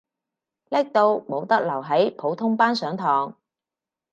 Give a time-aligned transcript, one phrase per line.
[0.69, 3.37] 叻到冇得留喺普通班上堂